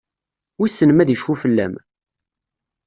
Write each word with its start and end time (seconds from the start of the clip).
Wissen 0.59 0.89
ma 0.93 1.01
ad 1.03 1.09
icfu 1.13 1.33
fell-am? 1.41 1.73